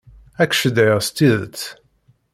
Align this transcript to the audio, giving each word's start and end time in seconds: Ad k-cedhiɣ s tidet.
Ad 0.41 0.47
k-cedhiɣ 0.49 0.97
s 1.07 1.09
tidet. 1.15 1.59